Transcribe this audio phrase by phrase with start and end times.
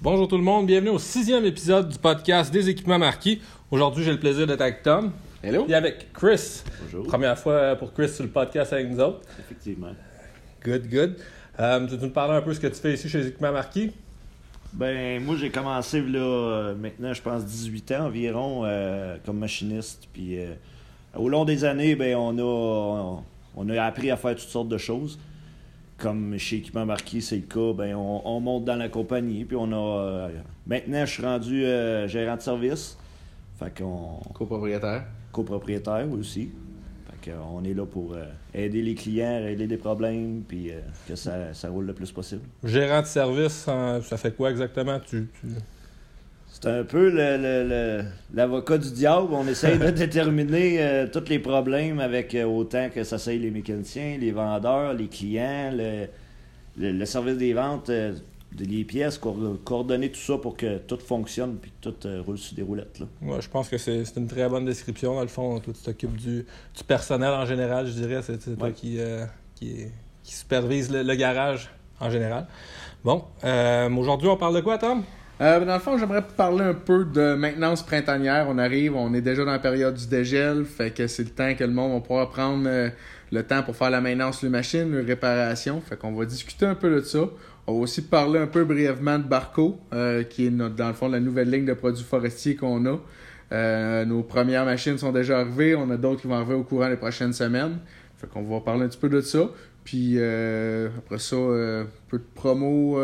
[0.00, 3.42] Bonjour tout le monde, bienvenue au sixième épisode du podcast des équipements marquis.
[3.68, 5.10] Aujourd'hui, j'ai le plaisir d'être avec Tom.
[5.42, 5.66] Hello.
[5.68, 6.62] Et avec Chris.
[6.84, 7.04] Bonjour.
[7.08, 9.22] Première fois pour Chris sur le podcast avec nous autres.
[9.40, 9.90] Effectivement.
[10.64, 11.16] Good, good.
[11.58, 13.26] Euh, tu veux nous parler un peu de ce que tu fais ici chez les
[13.26, 13.90] équipements marquis?
[14.72, 20.08] Ben, moi, j'ai commencé là, euh, maintenant, je pense, 18 ans environ, euh, comme machiniste.
[20.12, 20.54] Puis, euh,
[21.16, 23.22] au long des années, ben, on a,
[23.56, 25.18] on a appris à faire toutes sortes de choses.
[25.98, 29.44] Comme chez Équipement Marquis, c'est le cas, ben, on, on monte dans la compagnie.
[29.44, 30.00] Puis, on a.
[30.02, 30.28] euh,
[30.66, 32.96] maintenant, je suis rendu euh, gérant de service.
[33.58, 34.20] Fait qu'on.
[34.32, 35.04] copropriétaire.
[35.32, 36.50] copropriétaire aussi.
[37.24, 40.78] Fait qu'on est là pour euh, aider les clients, régler des problèmes, puis euh,
[41.08, 42.42] que ça, ça roule le plus possible.
[42.62, 45.00] Gérant de service, euh, ça fait quoi exactement?
[45.00, 45.48] Tu, tu-
[46.60, 48.04] C'est un peu le- le- le-
[48.34, 49.28] l'avocat du diable.
[49.32, 53.50] On essaye de déterminer euh, tous les problèmes avec euh, autant que ça soit les
[53.52, 58.12] mécaniciens, les vendeurs, les clients, le, service des ventes, euh,
[58.56, 62.22] de- les pièces, co- coordonner tout ça pour que tout fonctionne puis que tout euh,
[62.26, 62.98] roule sur des roulettes.
[62.98, 63.06] Là.
[63.22, 65.14] Ouais, je pense que c'est une très bonne description.
[65.14, 66.44] Dans le fond, toi, tu t'occupes du,
[66.76, 68.20] du personnel en général, je dirais.
[68.22, 68.72] C'est toi Ouais.
[68.72, 68.98] qui,
[69.54, 69.84] qui,
[70.24, 72.48] qui supervise le, garage en général.
[73.04, 73.22] Bon,
[73.96, 75.04] aujourd'hui, on parle de quoi, Tom?
[75.40, 78.46] Euh, dans le fond, j'aimerais parler un peu de maintenance printanière.
[78.48, 81.54] On arrive, on est déjà dans la période du dégel, fait que c'est le temps
[81.54, 82.88] que le monde va pouvoir prendre euh,
[83.30, 85.80] le temps pour faire la maintenance de machine, la réparation.
[85.80, 87.20] Fait qu'on va discuter un peu de ça.
[87.68, 90.94] On va aussi parler un peu brièvement de Barco, euh, qui est notre, dans le
[90.94, 92.98] fond la nouvelle ligne de produits forestiers qu'on a.
[93.52, 96.88] Euh, nos premières machines sont déjà arrivées, on a d'autres qui vont arriver au courant
[96.88, 97.78] des prochaines semaines.
[98.16, 99.50] Fait qu'on va parler un petit peu de ça.
[99.84, 102.98] Puis euh, après ça, un peu de promo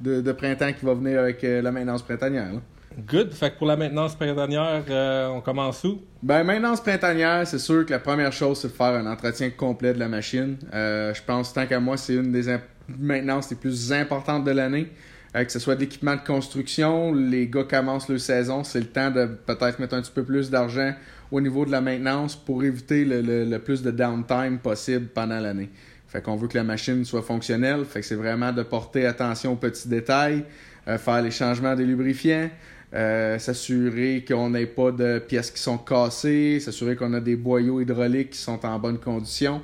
[0.00, 2.52] de, de printemps qui va venir avec euh, la maintenance printanière.
[2.52, 2.60] là.
[3.08, 3.32] Good.
[3.32, 6.00] Fait que pour la maintenance printanière, euh, on commence où?
[6.22, 9.94] Ben, maintenance printanière, c'est sûr que la première chose, c'est de faire un entretien complet
[9.94, 10.56] de la machine.
[10.74, 12.56] Euh, je pense, tant qu'à moi, c'est une des
[12.98, 14.88] maintenances les plus importantes de l'année.
[15.36, 18.86] Euh, que ce soit de l'équipement de construction, les gars commencent leur saison, c'est le
[18.86, 20.92] temps de peut-être mettre un petit peu plus d'argent
[21.30, 25.38] au niveau de la maintenance pour éviter le, le- le plus de downtime possible pendant
[25.38, 25.70] l'année.
[26.10, 29.52] Fait qu'on veut que la machine soit fonctionnelle, fait que c'est vraiment de porter attention
[29.52, 30.44] aux petits détails,
[30.88, 32.50] euh, faire les changements des lubrifiants,
[32.92, 37.80] euh, s'assurer qu'on n'ait pas de pièces qui sont cassées, s'assurer qu'on a des boyaux
[37.80, 39.62] hydrauliques qui sont en bonne condition.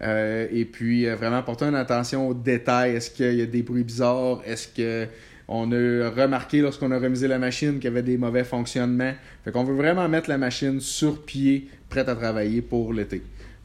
[0.00, 2.96] Euh, et puis euh, vraiment porter une attention aux détails.
[2.96, 4.42] Est-ce qu'il y a des bruits bizarres?
[4.46, 5.08] Est-ce que
[5.48, 9.12] on a remarqué lorsqu'on a remisé la machine qu'il y avait des mauvais fonctionnements?
[9.44, 13.22] Fait qu'on veut vraiment mettre la machine sur pied, prête à travailler pour l'été.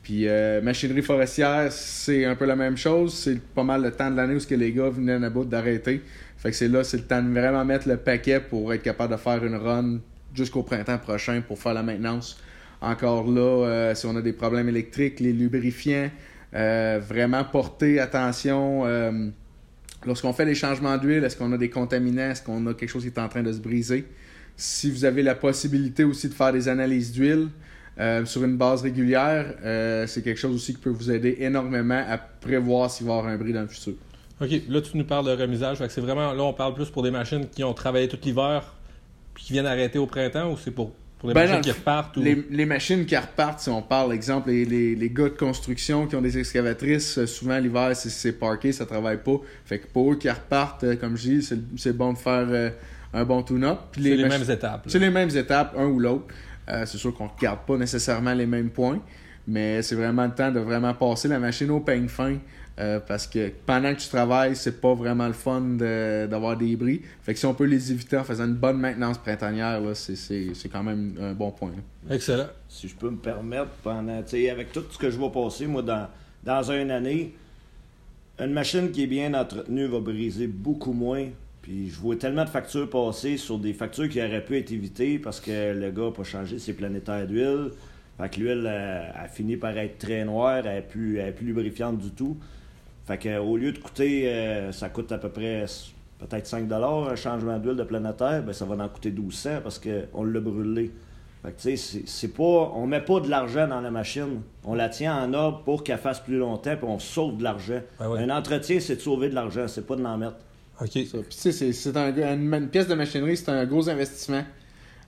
[0.07, 3.13] Puis euh, machinerie forestière, c'est un peu la même chose.
[3.13, 5.43] C'est pas mal le temps de l'année où ce que les gars venaient à bout
[5.43, 6.01] d'arrêter.
[6.37, 9.11] Fait que c'est là, c'est le temps de vraiment mettre le paquet pour être capable
[9.11, 9.99] de faire une run
[10.33, 12.41] jusqu'au printemps prochain pour faire la maintenance.
[12.79, 16.09] Encore là, euh, si on a des problèmes électriques, les lubrifiants,
[16.53, 18.85] euh, vraiment porter attention.
[18.85, 19.11] euh,
[20.05, 22.29] lorsqu'on fait les changements d'huile, est-ce qu'on a des contaminants?
[22.29, 24.05] Est-ce qu'on a quelque chose qui est en train de se briser?
[24.55, 27.49] Si vous avez la possibilité aussi de faire des analyses d'huile
[27.99, 32.03] euh, sur une base régulière, euh, c'est quelque chose aussi qui peut vous aider énormément
[32.07, 33.93] à prévoir s'il va y avoir un bris dans le futur.
[34.39, 35.79] OK, là, tu nous parles de remisage.
[35.89, 38.73] C'est vraiment, là, on parle plus pour des machines qui ont travaillé tout l'hiver
[39.33, 42.17] puis qui viennent arrêter au printemps ou c'est pour, pour des Ben, machines qui repartent?
[42.17, 42.21] Ou...
[42.21, 46.05] Les, les machines qui repartent, si on parle, exemple, les, les, les gars de construction
[46.05, 49.37] qui ont des excavatrices, euh, souvent l'hiver, c'est- c'est parké, ça travaille pas.
[49.65, 52.69] Fait que pour eux qui repartent, comme je dis, c'est bon de faire euh,
[53.13, 53.79] un bon tune-up.
[53.95, 54.83] C'est les, mêmes étapes.
[54.87, 56.25] C'est les mêmes étapes, un ou l'autre.
[56.69, 58.99] Euh, c'est sûr qu'on ne regarde pas nécessairement les mêmes points,
[59.47, 62.37] mais c'est vraiment le temps de vraiment passer la machine au peigne fin.
[62.79, 66.75] euh, parce que pendant que tu travailles, c'est pas vraiment le fun de- d'avoir des
[66.75, 67.01] bris.
[67.23, 70.15] Fait que si on peut les éviter en faisant une bonne maintenance printanière, là, c'est-
[70.15, 71.71] c'est c'est quand même un bon point.
[71.71, 72.13] là.
[72.13, 72.45] Excellent.
[72.69, 75.65] si je peux me permettre, pendant, tu sais, avec tout ce que je vais passer,
[75.65, 76.07] moi, dans,
[76.43, 77.33] dans une année,
[78.39, 81.25] une machine qui est bien entretenue va briser beaucoup moins.
[81.67, 85.19] Puis je vois tellement de factures passer sur des factures qui auraient pu être évitées
[85.19, 87.71] parce que le gars n'a pas changé ses planétaires d'huile.
[88.17, 91.45] Fait que l'huile a fini par être très noire, elle n'est plus, elle est plus
[91.47, 92.37] lubrifiante du tout.
[93.05, 95.65] Fait que au lieu de coûter, euh, ça coûte à peu près
[96.19, 100.23] peut-être 5 un changement d'huile de planétaire, ben ça va en coûter 1200 parce qu'on
[100.23, 100.91] l'a brûlé.
[101.43, 102.71] Fait que, tu sais, c'est- pas.
[102.75, 104.39] On met pas de l'argent dans la machine.
[104.63, 107.81] On la tient en ordre pour qu'elle fasse plus longtemps, puis on sauve de l'argent.
[107.99, 108.19] Ouais.
[108.21, 110.37] Un entretien, c'est de sauver de l'argent, c'est pas de l'en mettre.
[110.81, 110.99] OK.
[111.29, 114.43] C'est- un, une, pièce de machinerie, c'est un gros investissement.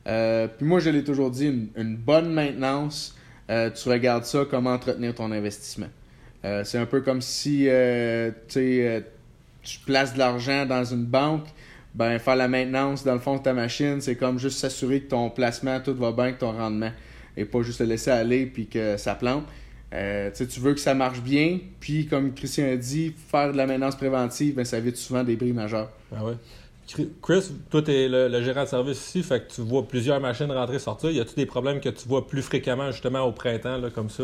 [0.08, 3.16] Euh, puis moi, je l'ai toujours dit, une, bonne maintenance,
[3.50, 5.90] euh, tu regardes ça comme entretenir ton investissement.
[6.46, 9.02] Euh, c'est un peu comme si euh, euh,
[9.62, 11.46] tu places de l'argent dans une banque,
[11.94, 15.10] ben faire la maintenance dans le fond de ta machine, c'est comme juste s'assurer que
[15.10, 16.92] ton placement, tout va bien, que ton rendement,
[17.36, 19.44] et pas juste le laisser aller puis que ça plante.
[19.94, 23.66] Euh, tu veux que ça marche bien, puis comme Christian a dit, faire de la
[23.66, 25.90] maintenance préventive, ben, ça évite souvent des bris majeurs.
[26.16, 26.36] Ah ouais.
[27.22, 30.52] Chris, toi, tu es le, gérant de service ici, fait que tu vois plusieurs machines
[30.52, 31.12] rentrer sortir.
[31.12, 34.24] Y a-tu des problèmes que tu vois plus fréquemment, justement, au printemps, là, comme ça?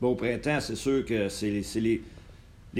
[0.00, 2.02] Bon, au printemps, c'est sûr que c'est les, les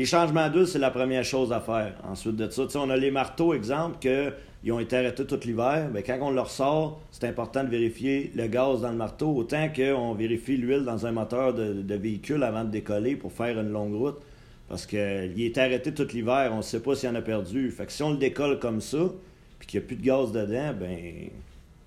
[0.06, 1.94] changements d'huile, c'est la première chose à faire.
[2.04, 5.88] Ensuite de ça, on a les marteaux, exemple, qu'ils ont été arrêtés tout l'hiver.
[5.92, 9.68] Mais quand on leur sort, c'est important de vérifier le gaz dans le marteau, autant
[9.74, 13.94] qu'on vérifie l'huile dans un moteur de, véhicule avant de décoller pour faire une longue
[13.94, 14.20] route.
[14.68, 17.72] Parce qu'il est arrêté tout l'hiver, on ne sait pas s'il en a perdu.
[17.72, 19.10] Fait que si on le décolle comme ça,
[19.58, 20.96] puis qu'il n'y a plus de gaz dedans, ben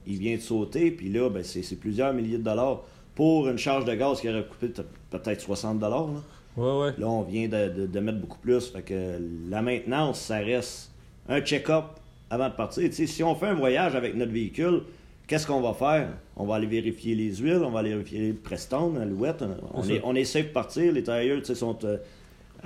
[0.06, 2.82] il vient de sauter, puis là, ben, c'est plusieurs milliers de dollars
[3.16, 6.10] pour une charge de gaz qui aurait coûté peut-être 60 dollars.
[6.58, 8.68] Là, on vient de, mettre beaucoup plus.
[8.68, 9.20] Fait que
[9.50, 10.92] la maintenance, ça reste
[11.28, 11.86] un check-up
[12.30, 12.92] avant de partir.
[12.92, 14.82] si on fait un voyage avec notre véhicule,
[15.28, 16.10] qu'est-ce qu'on va faire?
[16.36, 19.44] On va aller vérifier les huiles, on va aller vérifier le Preston, l'alouette.
[19.74, 20.92] On est, on est safe de partir.
[20.94, 21.98] Les tailleurs sont euh,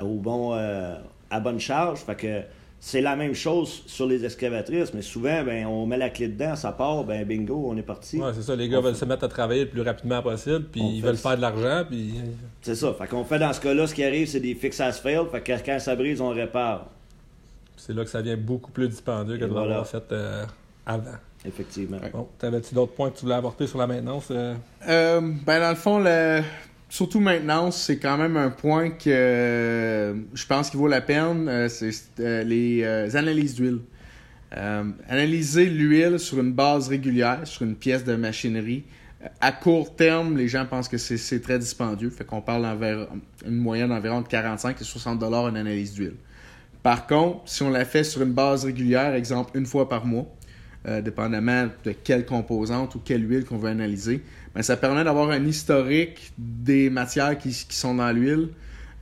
[0.02, 0.96] au bon, euh,
[1.30, 2.00] à bonne charge.
[2.00, 2.42] Fait que
[2.80, 6.56] c'est la même chose sur les excavatrices, mais souvent, ben, on met la clé dedans,
[6.56, 8.20] ça part, ben bingo, on est parti.
[8.20, 10.82] Ouais, c'est ça, les gars veulent se mettre à travailler le plus rapidement possible, puis
[10.82, 12.14] ils veulent faire de l'argent, puis...
[12.62, 14.94] C'est ça, fait qu'on fait dans ce cas-là, ce qui arrive, c'est des fixes as
[14.94, 16.88] fail, fait que quand ça brise, on répare.
[17.76, 20.46] C'est là que ça vient beaucoup plus dispendieux que de l'avoir fait euh,
[20.86, 21.18] avant.
[21.46, 22.00] Effectivement.
[22.12, 24.28] Bon, t'avais-tu d'autres points que tu voulais apporter sur la maintenance?
[24.32, 24.56] Euh?
[24.88, 26.42] Euh, ben, dans le fond, le
[26.90, 31.48] surtout maintenant, c'est quand même un point que euh, je pense qu'il vaut la peine,
[31.48, 33.80] euh, c'est euh, les analyses d'huile.
[34.52, 38.84] analyser l'huile sur une base régulière, sur une pièce de machinerie,
[39.42, 43.08] à court terme, les gens pensent que c'est très dispendieux, fait qu'on parle d'environ
[43.46, 46.16] une moyenne d'environ de 45 et 60 dollars une analyse d'huile.
[46.84, 50.28] Par contre, si on la fait sur une base régulière, exemple une fois par mois,
[51.04, 54.24] dépendamment de quelle composante ou quelle huile qu'on veut analyser,
[54.62, 58.50] ça permet d'avoir un historique des matières qui, sont dans l'huile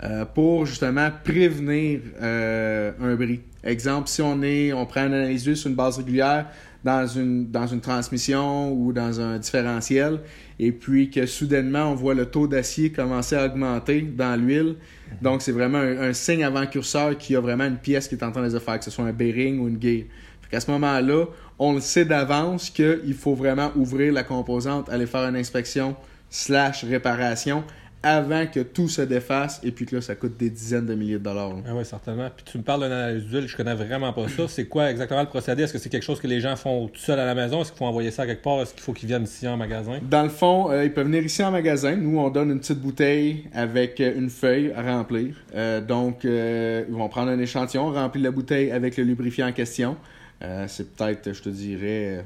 [0.03, 3.41] euh, pour justement prévenir euh, un bris.
[3.63, 6.47] Exemple, si on est, on prend une analyse d'huile sur une base régulière
[6.83, 10.19] dans une, dans une transmission ou dans un différentiel,
[10.59, 14.75] et puis que soudainement on voit le taux d'acier commencer à augmenter dans l'huile.
[15.21, 18.31] Donc c'est vraiment un, signe avant-curseur qu'il y a vraiment une pièce qui est en
[18.31, 20.03] train de se faire, que ce soit un bearing ou une gear.
[20.51, 21.25] À ce moment-là,
[21.59, 25.95] on le sait d'avance qu'il faut vraiment ouvrir la composante, aller faire une inspection
[26.29, 27.63] slash réparation
[28.05, 31.17] avant que tout se défasse et puis que là, ça coûte des dizaines de milliers
[31.17, 31.55] de dollars.
[31.67, 32.29] Ah oui, certainement.
[32.35, 34.47] Puis tu me parles d'une analyse d'huile, je connais vraiment pas ça.
[34.47, 35.63] C'est quoi exactement le procédé?
[35.63, 37.61] Est-ce que c'est quelque chose que les gens font tout seuls à la maison?
[37.61, 38.61] Est-ce qu'il faut envoyer ça quelque part?
[38.61, 39.97] Est-ce qu'il faut qu'ils viennent ici en magasin?
[40.03, 41.95] Dans le fond, euh, ils peuvent venir ici en magasin.
[41.95, 45.35] Nous, on donne une petite bouteille avec euh, une feuille à remplir.
[45.55, 49.97] Euh, donc, ils vont prendre un échantillon, remplir la bouteille avec le lubrifiant en question.
[50.41, 52.25] Euh, c'est peut-être, je te dirais,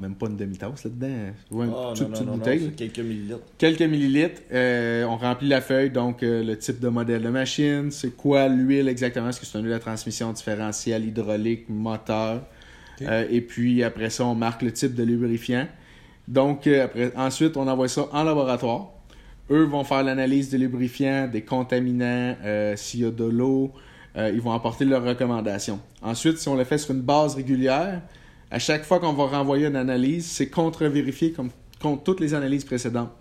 [0.00, 1.32] même pas une demi-tasse là-dedans.
[1.52, 2.72] une oh, toute, bouteille.
[2.72, 3.40] quelques millilitres.
[3.58, 4.40] Quelques millilitres.
[4.52, 8.48] Euh, on remplit la feuille, donc euh, le type de modèle de machine, c'est quoi
[8.48, 12.42] l'huile exactement, est-ce que c'est une huile à transmission différentielle, hydraulique, moteur?
[13.30, 15.66] et puis après ça, on marque le type de lubrifiant.
[16.28, 18.90] Donc après, ensuite, on envoie ça en laboratoire.
[19.50, 22.36] Eux vont faire l'analyse des lubrifiants, des contaminants,
[22.76, 23.72] s'il y a de l'eau,
[24.16, 25.80] euh, ils vont apporter leurs recommandations.
[26.02, 28.02] Ensuite, si on le fait sur une base régulière,
[28.50, 32.64] à chaque fois qu'on va renvoyer une analyse, c'est contre-vérifié comme contre toutes les analyses
[32.64, 33.12] précédentes.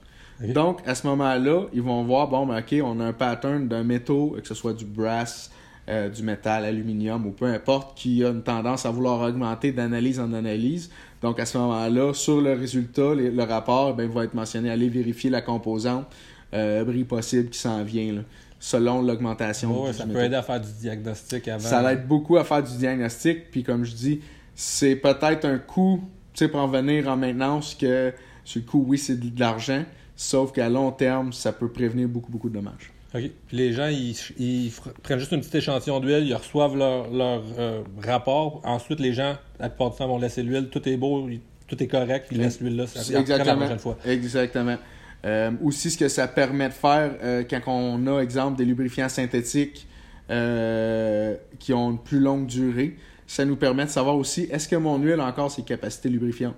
[0.42, 3.84] Donc, à ce moment-là, ils vont voir, bon, ben, OK, on a un pattern d'un
[3.84, 5.52] métaux, que ce soit du brass,
[5.90, 10.20] euh, du métal, aluminium ou peu importe, qui a une tendance à vouloir augmenter d'analyse
[10.20, 10.90] en analyse.
[11.22, 14.88] Donc, à ce moment-là, sur le résultat, le rapport, ben, il va être mentionné, aller
[14.88, 16.08] vérifier la composante,
[16.54, 18.14] euh, bris possible qui s'en vient.
[18.14, 18.22] Là
[18.60, 19.92] selon l'augmentation.
[19.94, 21.68] ça peut aider à faire du diagnostic avant.
[21.68, 23.50] Ça aide beaucoup à faire du diagnostic.
[23.52, 24.20] Puis comme je dis,
[24.56, 26.04] c'est peut-être un coût
[26.48, 28.14] pour en venir en maintenance que
[28.44, 29.84] sur le coup, oui, c'est de l'argent.
[30.16, 32.92] Sauf qu'à long terme, ça peut prévenir beaucoup, beaucoup de dommages.
[33.16, 33.30] OK.
[33.48, 37.82] Puis les gens, ils, prennent juste une petite échantillon d'huile, ils reçoivent leur, leur euh,
[38.04, 38.62] rapport.
[38.64, 40.70] Ensuite, les gens, la plupart du temps, vont laisser l'huile.
[40.70, 41.28] Tout est beau,
[41.68, 42.84] tout est correct, ils laissent l'huile là.
[42.84, 43.46] Exactement.
[43.46, 43.98] La prochaine fois.
[44.06, 44.78] Exactement.
[45.26, 49.10] Euh, aussi, ce que ça permet de faire euh, quand on a, exemple, des lubrifiants
[49.10, 49.88] synthétiques
[50.30, 52.96] euh, qui ont une plus longue durée,
[53.28, 56.56] ça nous permet de savoir aussi est-ce que mon huile a encore ses capacités lubrifiantes?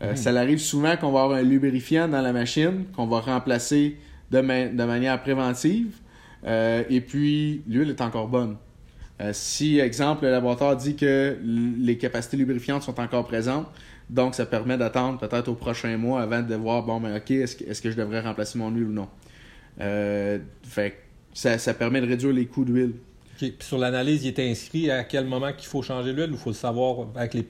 [0.00, 0.14] Hmm.
[0.14, 3.96] Ça arrive souvent qu'on va avoir un lubrifiant dans la machine qu'on va remplacer
[4.30, 5.88] de, de manière préventive
[6.46, 8.56] et puis l'huile est encore bonne.
[9.32, 13.66] si, exemple, le laboratoire dit que les capacités lubrifiantes sont encore présentes,
[14.08, 17.56] donc, ça permet d'attendre peut-être au prochain mois avant de voir, bon, mais OK, est-ce
[17.56, 19.08] que, est que je devrais remplacer mon huile ou non?
[19.80, 20.98] Euh, fait
[21.34, 22.94] ça, ça permet de réduire les coûts d'huile.
[23.36, 26.38] Puis sur l'analyse, il est inscrit à quel moment qu'il faut changer l'huile ou il
[26.38, 27.46] faut le savoir avec les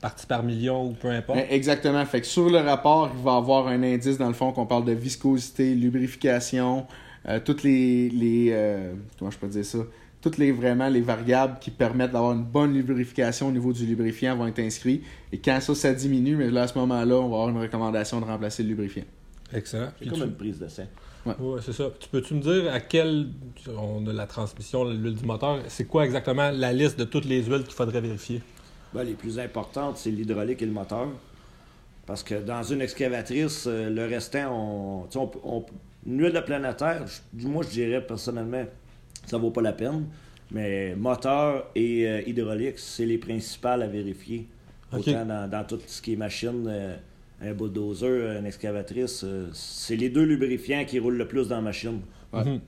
[0.00, 1.38] parties par million ou peu importe?
[1.38, 2.04] Ben, exactement.
[2.04, 4.66] Fait que sur le rapport, il va y avoir un indice dans le fond qu'on
[4.66, 6.86] parle de viscosité, lubrification,
[7.28, 8.10] euh, toutes les.
[8.10, 9.78] les euh, comment je peux dire ça?
[10.20, 14.36] Toutes les vraiment les variables qui permettent d'avoir une bonne lubrification au niveau du lubrifiant
[14.36, 15.02] vont être inscrits.
[15.32, 18.20] Et quand ça, ça diminue, mais là, à ce moment-là, on va avoir une recommandation
[18.20, 19.04] de remplacer le lubrifiant.
[19.52, 19.88] Excellent.
[19.98, 20.84] C'est Puis comme tu- une prise de sang.
[21.26, 21.90] Ouais, c'est ça.
[21.98, 23.28] Tu peux-tu me dire à quel.
[23.76, 25.58] On a la transmission, l'huile du moteur.
[25.68, 28.40] C'est quoi exactement la liste de toutes les huiles qu'il faudrait vérifier?
[28.94, 31.08] Ben, les plus importantes, c'est l'hydraulique et le moteur.
[32.06, 35.66] Parce que dans une excavatrice, euh, le restant, on, tu sais, on, on-
[36.06, 38.64] une huile de planétaire, moi je dirais personnellement,
[39.26, 40.06] ça vaut pas la peine.
[40.52, 44.46] Mais moteur et euh, hydraulique, c'est les principales à vérifier.
[44.92, 46.96] Autant dans, dans tout ce qui est machine, euh,
[47.42, 51.62] un bulldozer, une excavatrice, euh, c'est les deux lubrifiants qui roulent le plus dans la
[51.62, 52.00] machine.
[52.32, 52.44] Ouais.
[52.44, 52.60] Mhm.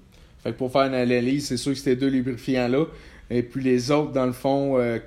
[0.43, 2.87] Fait que pour faire une analyse, c'est sûr que ces deux lubrifiants-là.
[3.31, 4.99] Et puis les autres, dans le fond, euh,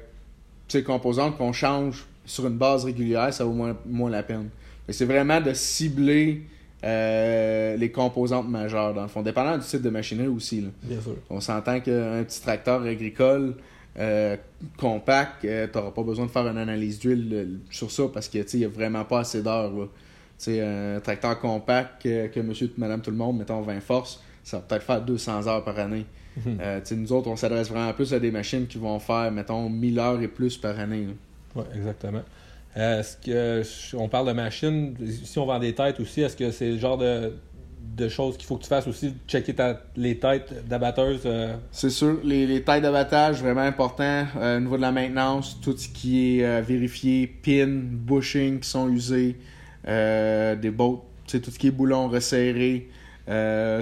[0.67, 4.49] ces composantes qu'on change sur une base régulière, ça vaut moins, moins la peine.
[4.87, 6.43] Mais c'est vraiment de cibler
[6.85, 10.61] euh, les composantes majeures, dans le fond, dépendant du type de machinerie aussi.
[10.61, 10.67] là.
[10.83, 11.15] Bien sûr.
[11.29, 13.55] On s'entend qu'un petit tracteur agricole
[13.97, 14.35] euh,
[14.77, 18.45] compact, tu n'auras pas besoin de faire une analyse d'huile euh, sur ça parce qu'il
[18.55, 19.71] n'y a vraiment pas assez d'heures.
[20.47, 24.63] un tracteur compact que, que monsieur, madame, tout le monde, mettons 20 forces, ça va
[24.63, 26.05] peut-être faire 200 heures par année.
[26.37, 26.57] Mhm.
[26.61, 29.99] Euh, nous autres, on s'adresse vraiment plus à des machines qui vont faire, mettons, 1000
[29.99, 31.07] heures et plus par année.
[31.55, 32.21] Oui, exactement.
[32.77, 36.51] Euh, Est-ce que on parle de machines, si on vend des têtes aussi, est-ce que
[36.51, 37.33] c'est le genre de,
[37.95, 41.21] de choses qu'il faut que tu fasses aussi, checker ta- les têtes d'abatteuses?
[41.25, 44.25] euh, C'est sûr, les, les tailles d'abattage, vraiment important.
[44.37, 48.69] Euh, au niveau de la maintenance, tout ce qui est euh, vérifié, pin, bushing qui
[48.69, 49.37] sont usés,
[49.85, 52.89] des tout ce qui est boulon resserré,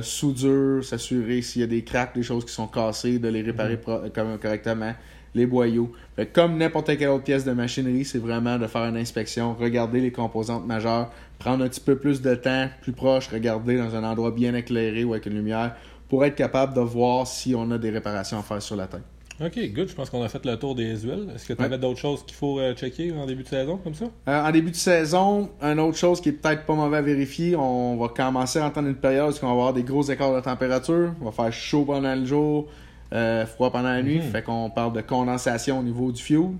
[0.01, 3.79] soudure, s'assurer s'il y a des cracks, des choses qui sont cassées, de les réparer
[4.13, 4.93] comme, correctement,
[5.35, 5.91] les boyaux.
[6.15, 9.99] Fait comme n'importe quelle autre pièce de machinerie, c'est vraiment de faire une inspection, regarder
[9.99, 11.09] les composantes majeures,
[11.39, 15.03] prendre un petit peu plus de temps, plus proche, regarder dans un endroit bien éclairé
[15.03, 15.75] ou avec une lumière,
[16.09, 19.01] pour être capable de voir si on a des réparations à faire sur la tête.
[19.43, 19.89] Ok, good.
[19.89, 21.27] Je pense qu'on a fait le tour des huiles.
[21.35, 21.65] Est-ce que tu Ouais.
[21.65, 24.05] avais d'autres choses qu'il faut euh, checker en début de saison comme ça?
[24.27, 27.55] Euh, en début de saison, une autre chose qui est peut-être pas mauvais à vérifier,
[27.55, 30.39] on va commencer à entendre une période où on va avoir des gros écarts de
[30.39, 31.13] température.
[31.19, 32.67] On va faire chaud pendant le jour,
[33.13, 34.17] euh, froid pendant la nuit.
[34.17, 34.32] Mhm.
[34.32, 36.51] Fait qu'on parle de condensation au niveau du fuel.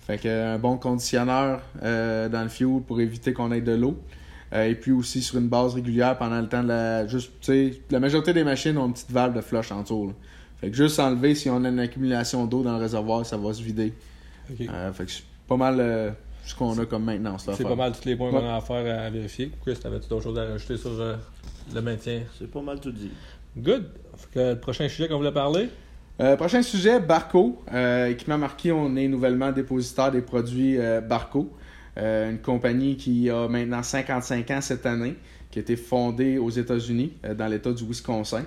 [0.00, 3.96] Fait qu'un bon conditionneur euh, dans le fuel pour éviter qu'on ait de l'eau.
[4.52, 7.06] Euh, et puis aussi sur une base régulière pendant le temps de la.
[7.06, 10.08] Juste, tu sais, la majorité des machines ont une petite valve de flush en dessous.
[10.08, 10.12] là.
[10.60, 13.52] Fait que juste enlever si on a une accumulation d'eau dans le réservoir, ça va
[13.54, 13.94] se vider.
[14.60, 16.10] Euh, fait que c'est pas mal euh,
[16.44, 17.48] ce qu'on a comme maintenance.
[17.56, 18.40] c'est pas mal tous les points Ouais.
[18.40, 19.50] qu'on a à faire à vérifier.
[19.64, 21.16] Chris, t'avais-tu d'autres choses à rajouter sur euh,
[21.74, 22.20] le maintien?
[22.38, 23.10] C'est pas mal tout dit.
[23.56, 23.86] Good.
[24.16, 25.68] Fait que le prochain sujet qu'on voulait parler?
[26.20, 27.62] Euh, prochain sujet, Barco.
[27.72, 31.50] Euh, équipement marqué, on est nouvellement dépositaire des produits euh, Barco.
[31.98, 35.16] Euh, une compagnie qui a maintenant 55 ans cette année,
[35.50, 38.44] qui a été fondée aux États-Unis, dans l'État du Wisconsin.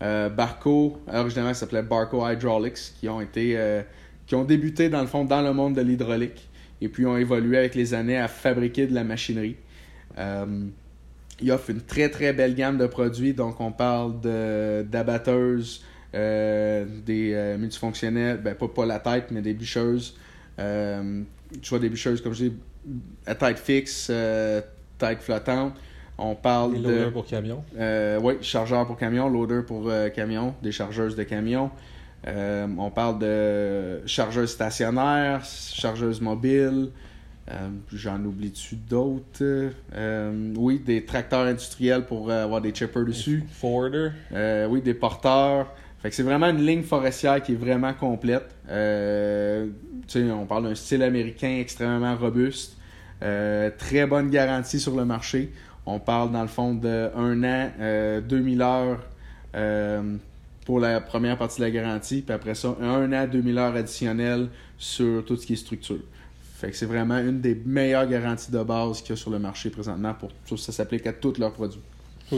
[0.00, 3.82] Barco, originalement, s'appelait Barco Hydraulics, qui ont été,
[4.26, 6.48] qui ont débuté dans le fond dans le monde de l'hydraulique
[6.80, 9.56] et puis ont évolué avec les années à fabriquer de la machinerie.
[10.16, 14.20] Ils offrent une très très belle gamme de produits, donc on parle
[14.88, 20.16] d'abatteuses, euh, des euh, multifonctionnels, ben pas, pas la tête, mais des bûcheuses.
[20.58, 21.22] Euh,
[21.62, 22.56] soit des bûcheuses, comme je dis,
[23.26, 24.06] à tête fixe,
[24.98, 25.74] tête flottante.
[26.18, 27.10] On parle Les de.
[27.10, 27.64] pour camion.
[27.76, 31.70] Oui, chargeur pour camion, loader pour camion, des chargeuses de camion.
[32.26, 36.90] On parle de chargeuses stationnaires, chargeuses mobiles.
[37.50, 39.70] Euh, J'en oublie-tu d'autres?
[39.94, 43.44] Euh, oui, des tracteurs industriels pour euh, avoir des chippers dessus.
[43.50, 44.10] Forwarder.
[44.68, 45.72] Oui, des porteurs.
[46.02, 48.54] Fait que c'est vraiment une ligne forestière qui est vraiment complète.
[48.68, 49.68] Euh,
[50.16, 52.76] on parle d'un style américain extrêmement robuste.
[53.22, 55.52] Euh, très bonne garantie sur le marché.
[55.86, 59.00] On parle dans le fond de an, euh, 2000 heures
[59.54, 60.16] euh,
[60.64, 64.48] pour la première partie de la garantie, puis après ça, un an, 2000 heures additionnelles
[64.78, 66.00] sur tout ce qui est structure.
[66.56, 69.38] Fait que c'est vraiment une des meilleures garanties de base qu'il y a sur le
[69.38, 70.14] marché présentement.
[70.14, 71.80] Pour, ça s'applique à tous leurs produits.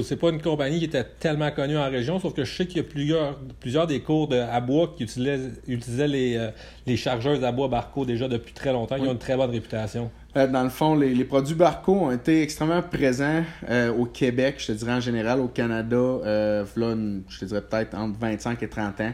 [0.02, 2.78] C'est pas une compagnie qui était tellement connue en région, sauf que je sais qu'il
[2.78, 6.48] y a plusieurs, plusieurs des cours de, à bois qui utilisaient, utilisaient les, euh,
[6.86, 8.96] les chargeuses à bois Barco déjà depuis très longtemps.
[8.96, 9.08] Ils Oui.
[9.08, 10.10] ont une très bonne réputation.
[10.36, 14.54] Euh, dans le fond, les, les produits Barco ont été extrêmement présents euh, au Québec,
[14.58, 18.62] je te dirais en général, au Canada, euh, une- je te dirais peut-être entre 25
[18.62, 19.12] et 30 ans.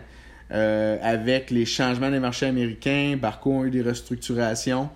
[0.51, 4.89] Avec les changements des marchés américains, Barco ont eu des restructurations.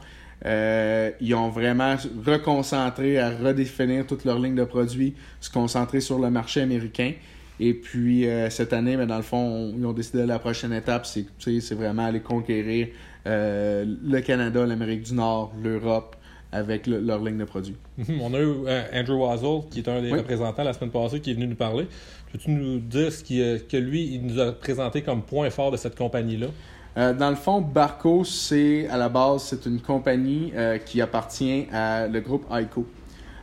[0.45, 1.97] Euh, ils ont vraiment
[2.27, 7.13] reconcentré à redéfinir toute leur ligne de produits, se concentrer sur le marché américain.
[7.61, 10.39] Et puis euh, cette année, ben, dans le fond, on- ils ont décidé de la
[10.41, 12.89] prochaine étape, c'est vraiment aller conquérir
[13.27, 16.17] euh, le Canada, l'Amérique du Nord, l'Europe,
[16.51, 17.77] avec leur ligne de produits.
[18.21, 18.53] On a eu
[18.95, 21.87] Andrew Wazzle, qui est un des représentants la semaine passée, qui est venu nous parler.
[22.33, 23.23] Peux-tu nous dire ce
[23.63, 26.49] que lui, il nous a présenté comme point fort de cette compagnie-là?
[26.97, 30.53] Dans le fond, Barco, c'est à la base, c'est une compagnie
[30.85, 32.87] qui appartient à le groupe ICO.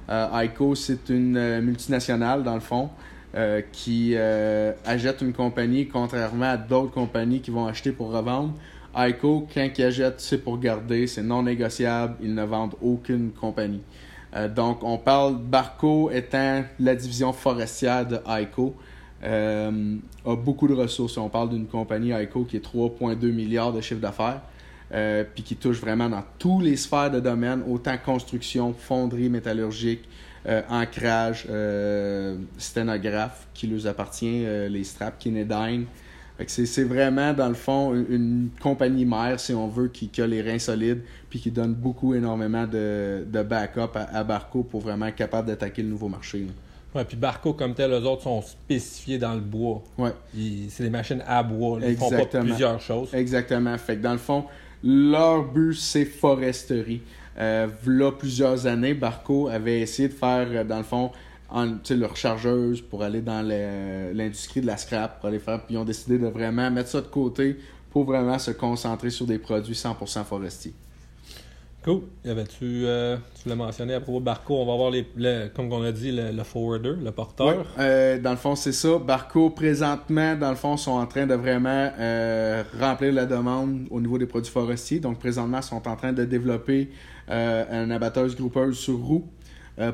[0.10, 2.90] ICO, c'est une multinationale, dans le fond,
[3.36, 8.54] euh, qui euh, achète une compagnie, contrairement à d'autres compagnies qui vont acheter pour revendre.
[8.98, 13.84] ICO, quand ils achètent, c'est pour garder, c'est non négociable, ils ne vendent aucune compagnie.
[14.36, 18.74] Euh, donc, on parle Barco étant la division forestière de ICO,
[19.24, 21.18] a beaucoup de ressources.
[21.18, 24.42] On parle d'une compagnie ICO qui est 3,2 milliards de chiffre d'affaires.
[25.34, 30.02] puis qui touche vraiment dans tous les sphères de domaine, autant construction, fonderie métallurgique,
[30.46, 35.86] euh, ancrage, euh, sténographe qui nous appartient, euh, les straps Kinedyne.
[36.48, 40.58] C'est vraiment, dans le fond, une, compagnie mère, si on veut, qui, a les reins
[40.58, 45.50] solides, puis qui donne beaucoup, énormément de, de backup à, Barco pour vraiment être capable
[45.50, 46.48] d'attaquer le nouveau marché.
[46.96, 49.84] Oui, puis Barco, comme tel, eux autres sont spécifiés dans le bois.
[49.98, 50.12] Ouais.
[50.70, 51.80] C'est des machines à bois.
[51.88, 53.14] Ils font pas plusieurs choses.
[53.14, 53.78] Exactement.
[53.78, 54.46] Fait que dans le ffond,
[54.84, 57.02] leur but, c'est foresterie.
[57.38, 61.12] Euh, là, plusieurs années, Barco avait essayé de faire, euh, dans le fond,
[61.50, 65.78] en, leur chargeuse pour aller dans l'industrie de la scrap, pour aller faire, puis ils
[65.78, 67.58] ont décidé de vraiment mettre ça de côté
[67.92, 70.74] pour vraiment se concentrer sur des produits 100% forestiers.
[71.84, 72.02] Cool.
[72.26, 75.06] Euh, tu l'as mentionné à propos de Barco, on va voir, les,
[75.56, 77.66] comme on a dit, le, forwarder, le porteur.
[77.80, 79.00] Euh, dans le fond, c'est ça.
[79.00, 84.02] Barco, présentement, dans le fond, sont en train de vraiment euh, remplir la demande au
[84.02, 85.00] niveau des produits forestiers.
[85.00, 86.90] Donc, présentement, sont en train de développer
[87.32, 89.28] un abatteuse groupeuse sur roue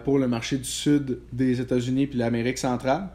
[0.05, 3.09] pour le marché du sud des États-Unis puis l'Amérique centrale.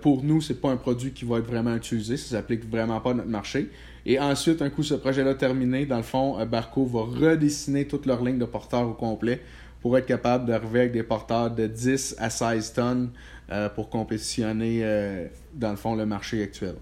[0.00, 2.16] pour nous, c'est pas un produit qui va être vraiment utilisé.
[2.16, 3.70] Ça s'applique vraiment pas à notre marché.
[4.10, 8.06] Et ensuite, un coup ce projet-là terminé, dans le fond, euh, Barco va redessiner toute
[8.06, 9.42] leur ligne de porteurs au complet
[9.82, 13.10] pour être capable d'arriver avec des porteurs de 10 à 16 tonnes
[13.52, 16.76] euh, pour compétitionner, euh, dans le fond, le marché actuel.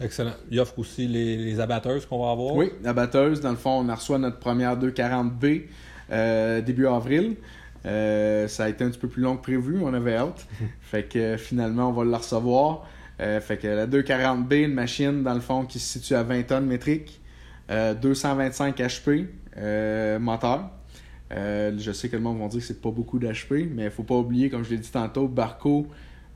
[0.00, 0.34] Excellent.
[0.52, 2.54] Il offre aussi les, abatteuses qu'on va avoir.
[2.54, 3.40] Oui, abatteuses.
[3.40, 5.64] Dans le fond, on a reçu notre première 240B
[6.62, 7.34] début avril.
[7.82, 10.46] ça a été un petit peu plus long que prévu, on avait hâte.
[10.80, 12.86] fait que finalement, on va la recevoir.
[13.20, 16.42] Euh, fait que la 240B, une machine dans le fond qui se situe à 20
[16.44, 17.20] tonnes métriques,
[17.68, 19.26] 225 HP
[20.18, 20.70] moteur.
[21.32, 23.90] Euh, je sais que le monde va dire que c'est pas beaucoup d'HP, mais il
[23.90, 25.86] faut pas oublier, comme je l'ai dit tantôt, Barco,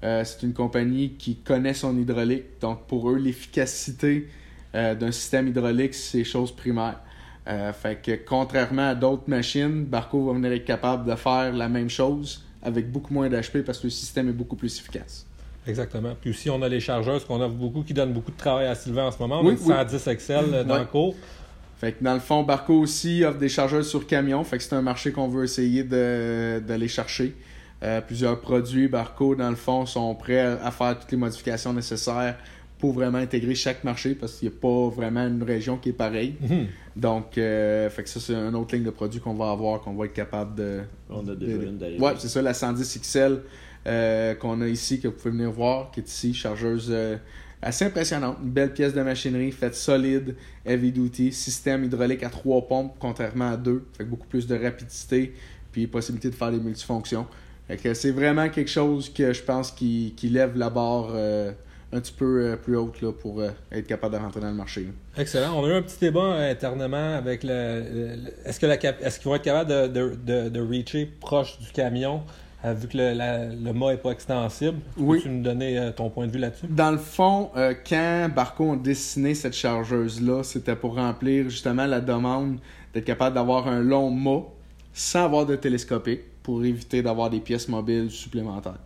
[0.05, 2.61] euh, c'est une compagnie qui connaît son hydraulique.
[2.61, 4.29] Donc pour eux, l'efficacité
[4.75, 6.99] d'un système hydraulique, c'est chose primaire.
[7.47, 11.91] fait que contrairement à d'autres machines, Barco va venir être capable de faire la même
[11.91, 15.27] chose avec beaucoup moins d'HP parce que le système est beaucoup plus efficace.
[15.67, 16.15] Exactement.
[16.21, 18.75] Puis aussi, on a les chargeurs, qu'on offre beaucoup, qui donnent beaucoup de travail à
[18.75, 19.41] Sylvain en ce moment.
[19.41, 21.15] On oui, 110 Excel euh, dans le cours.
[21.79, 24.45] Fait que dans le fond, Barco aussi offre des chargeurs sur camion.
[24.45, 27.35] Fait que c'est un marché qu'on veut essayer d'aller chercher.
[27.83, 32.37] Euh, plusieurs produits Barco, dans le fond, sont prêts à, faire toutes les modifications nécessaires
[32.79, 35.93] pour vraiment intégrer chaque marché parce qu'il n'y a pas vraiment une région qui est
[35.93, 36.35] pareille.
[36.41, 36.67] Mhm.
[36.95, 39.95] Donc, euh, fait que ça, c'est une autre ligne de produits qu'on va avoir, qu'on
[39.95, 40.81] va être capable de.
[41.11, 42.01] On a déjà une d'ailleurs.
[42.01, 43.41] Ouais, c'est ça, la 110 XL.
[43.87, 47.17] Euh, qu'on a ici, que vous pouvez venir voir, qui est ici, chargeuse euh,
[47.61, 48.37] assez impressionnante.
[48.43, 53.51] Une belle pièce de machinerie, faite solide, heavy duty, système hydraulique à trois pompes, contrairement
[53.51, 55.35] à deux, fait beaucoup plus de rapidité,
[55.73, 57.27] puis possibilité de faire des multifonctions.
[57.69, 61.51] c'est vraiment quelque chose que je pense qui, lève la barre euh,
[61.93, 64.87] un petit peu plus haute là, pour être capable de rentrer dans le marché.
[65.19, 65.59] Excellent.
[65.59, 68.17] On a eu un petit débat internement avec le.
[68.45, 72.23] est-ce que est-ce qu'ils vont être capables de, de, de, de reacher proche du camion?
[72.65, 75.19] Euh, vu que le, le mât n'est pas extensible, oui.
[75.19, 76.67] peux-tu nous donner euh, ton point de vue là-dessus?
[76.69, 82.01] Dans le fond, euh, quand Barco a dessiné cette chargeuse-là, c'était pour remplir justement la
[82.01, 82.59] demande
[82.95, 84.45] d'être capable d'avoir un long mât
[84.93, 88.79] sans avoir de télescopique pour éviter d'avoir des pièces mobiles supplémentaires.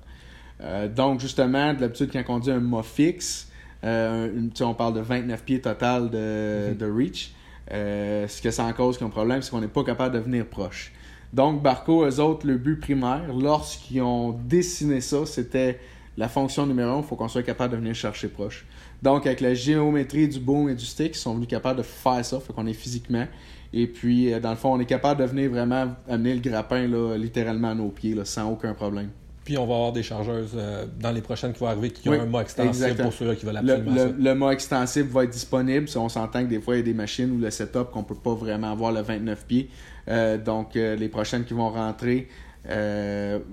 [0.94, 3.48] donc, justement, de l'habitude, quand on dit un mât fixe,
[3.82, 6.76] on parle de 29 pieds total de, mhm.
[6.76, 7.32] de reach.
[7.70, 10.92] ce que ça en cause comme problème, c'est qu'on n'est pas capable de venir proche.
[11.32, 15.78] Donc, Barco, eux autres, le but primaire, lorsqu'ils ont dessiné ça, c'était
[16.16, 18.66] la fonction numéro un, il faut qu'on soit capable de venir chercher proche.
[19.02, 22.24] Donc, avec la géométrie du boom et du stick, ils sont venus capables de faire
[22.24, 23.26] ça, fait qu'on est physiquement.
[23.72, 26.86] Et puis, euh, dans le fond, on est capable de venir vraiment amener le grappin
[26.86, 29.10] là, littéralement à nos pieds, là, sans aucun problème.
[29.44, 32.12] Puis on va avoir des chargeuses euh, dans les prochaines qui vont arriver qui ont
[32.14, 35.30] un mot extensible pour ceux qui veulent absolument le, le, le mot extensible va être
[35.30, 35.88] disponible.
[35.88, 38.02] Si on s'entend que des fois, il y a des machines où le setup qu'on
[38.02, 39.70] peut pas vraiment avoir le 29 pieds.
[40.08, 42.28] Euh, donc, euh, les prochaines qui vont rentrer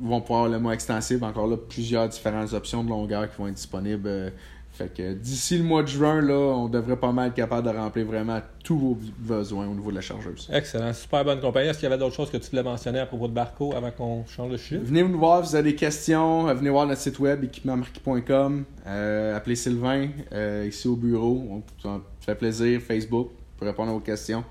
[0.02, 1.24] vont pouvoir le mot extensible.
[1.24, 4.34] Encore là, plusieurs différentes options de longueur qui vont être disponibles
[4.72, 7.78] Fait que d'ici le mois de juin, là, on devrait pas mal être capable de
[7.78, 10.50] remplir vraiment tous vos besoins au niveau de la chargeuse.
[10.52, 10.92] Excellent.
[10.94, 11.70] Super bonne compagnie.
[11.70, 13.92] Est-ce qu'il y avait d'autres choses que tu voulais mentionner à propos de Barco avant
[13.92, 14.82] qu'on change de sujet?
[14.84, 16.52] Venez nous voir, si vous avez des questions.
[16.52, 18.66] Venez voir notre site web équipement-marquis.com.
[18.88, 21.62] Euh, appelez Sylvain euh, ici au bureau.
[21.84, 22.82] Ça fait plaisir.
[22.82, 24.44] Facebook pour répondre à vos questions.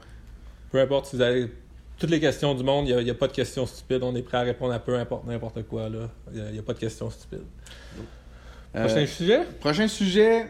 [0.71, 1.51] Peu importe si vous avez
[2.03, 4.03] toutes les questions du monde, il n'y a, pas de questions stupides.
[4.03, 5.89] On est prêt à répondre à peu importe n'importe quoi.
[6.35, 7.45] Il n'y a, pas de questions stupides.
[8.73, 9.41] Prochain euh, sujet?
[9.61, 10.47] Prochain sujet,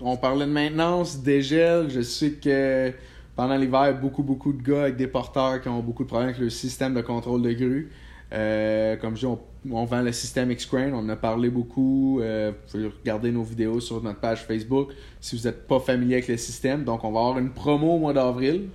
[0.00, 1.90] on parlait de maintenance, dégel.
[1.90, 2.92] Je sais que
[3.34, 6.40] pendant l'hiver, beaucoup, beaucoup de gars avec des porteurs qui ont beaucoup de problèmes avec
[6.40, 7.90] le système de contrôle de grue.
[8.32, 9.36] Euh, comme je dis,
[9.72, 12.20] on, vend le système X-Crane, on en a parlé beaucoup.
[12.20, 16.14] Euh, vous pouvez regarder nos vidéos sur notre page Facebook si vous n'êtes pas familier
[16.14, 16.84] avec le système.
[16.84, 18.68] Donc, on va avoir une promo au mois d'avril.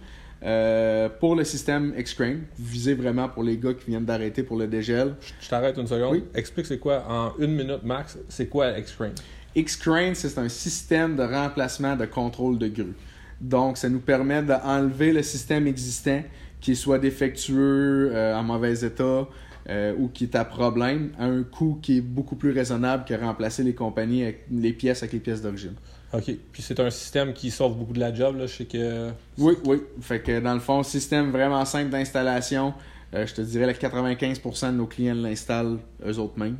[1.19, 5.15] Pour le système X-Crane, visé vraiment pour les gars qui viennent d'arrêter pour le dégel.
[5.41, 6.21] Je t'arrête une seconde.
[6.35, 9.13] Explique c'est quoi, en une minute max, c'est quoi X-Crane?
[9.55, 12.93] X-Crane, c'est un système de remplacement de contrôle de grue.
[13.41, 16.21] Donc, ça nous permet d'enlever le système existant
[16.59, 19.27] qui soit défectueux, euh, en mauvais état
[19.69, 23.13] euh, ou qui est à problème, à un coût qui est beaucoup plus raisonnable que
[23.13, 25.75] remplacer les compagnies avec les pièces avec les pièces d'origine.
[26.13, 26.31] OK.
[26.51, 28.47] Puis c'est un système qui sauve beaucoup de la job, là.
[28.47, 29.09] Je sais que.
[29.37, 29.81] Oui, oui.
[30.01, 32.73] Fait que dans le fond, système vraiment simple d'installation.
[33.13, 36.57] Euh, je te dirais que 95% de nos clients l'installent eux autres mêmes.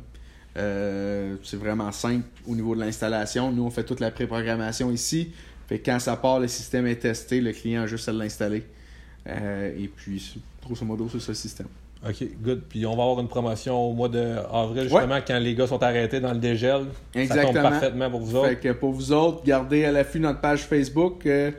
[0.54, 3.52] c'est vraiment simple au niveau de l'installation.
[3.52, 5.32] Nous, on fait toute la préprogrammation ici.
[5.68, 8.64] Fait quand ça part, le système est testé, le client a juste à l'installer.
[9.26, 11.68] Euh, et puis, grosso modo, c'est ce système.
[12.06, 12.62] OK, good.
[12.68, 16.20] Puis on va avoir une promotion au mois d'avril, justement, quand les gars sont arrêtés
[16.20, 16.86] dans le dégel.
[17.14, 17.52] Exactement.
[17.52, 18.48] Ça tombe parfaitement pour vous autres.
[18.48, 21.26] Fait que pour vous autres, gardez à l'affût notre page Facebook.
[21.26, 21.50] Euh,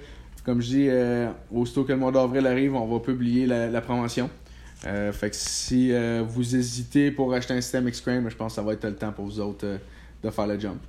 [0.46, 4.30] comme je dis, euh, aussitôt que le mois d'avril arrive, on va publier la, promotion.
[4.82, 5.92] fait que si
[6.26, 9.12] vous hésitez pour acheter un système X-Crane, je pense que ça va être le temps
[9.12, 9.66] pour vous autres
[10.24, 10.80] de faire le jump.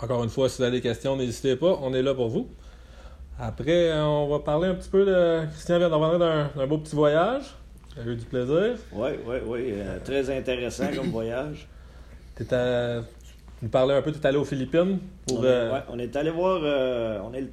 [0.00, 2.48] Encore une fois, si vous avez des questions, n'hésitez pas, on est là pour vous.
[3.38, 5.46] Après, on va parler un petit peu de.
[5.52, 7.54] Christian vient d'en d'un beau petit voyage.
[7.96, 8.76] J'ai eu du plaisir?
[8.92, 9.74] Oui, oui, oui.
[10.04, 11.66] très intéressant comme voyage.
[12.36, 12.44] Tu
[13.62, 15.42] nous parlais un peu, tu es allé aux Philippines pour.
[15.44, 16.60] Euh, on est allé voir.
[16.62, 17.46] Euh, on est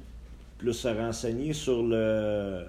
[0.56, 2.64] plus renseigné sur le,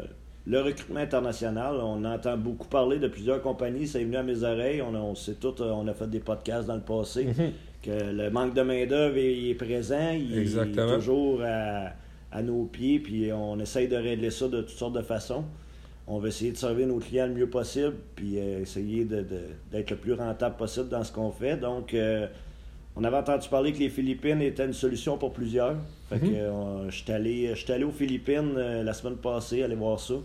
[0.46, 1.76] le recrutement international.
[1.76, 3.88] On entend beaucoup parler de plusieurs compagnies.
[3.88, 4.82] Ça est venu à mes oreilles.
[4.82, 5.56] On, on sait tout.
[5.62, 7.26] On a fait des podcasts dans le passé.
[7.26, 7.52] Mhm.
[7.82, 10.12] Que le manque de main-d'œuvre est, présent.
[10.12, 11.94] Il est toujours à
[12.32, 15.44] à nos pieds, puis on essaye de régler ça de toutes sortes de façons.
[16.12, 19.96] On va essayer de servir nos clients le mieux possible, puis euh, essayer d'être le
[19.96, 21.56] plus rentable possible dans ce qu'on fait.
[21.56, 22.26] Donc, euh,
[22.96, 25.76] on avait entendu parler que les Philippines étaient une solution pour plusieurs.
[26.10, 26.34] Fait que mhm.
[26.36, 30.16] euh, je suis allé, allé, aux Philippines la semaine passée, aller voir ça.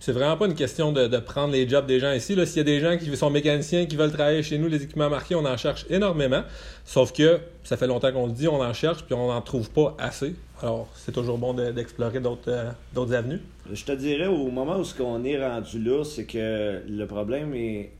[0.00, 2.34] C'est vraiment pas une question de, prendre les jobs des gens ici.
[2.46, 5.08] S'il y a des gens qui sont mécaniciens qui veulent travailler chez nous, les équipements
[5.08, 6.42] marqués, on en cherche énormément.
[6.84, 9.70] Sauf que ça fait longtemps qu'on le dit, on en cherche, puis on n'en trouve
[9.70, 10.34] pas assez.
[10.62, 13.40] Alors, c'est toujours bon d'explorer euh, d'autres avenues.
[13.72, 17.54] Je te dirais, au moment où ce qu'on est rendu là, c'est que le problème
[17.54, 17.90] est,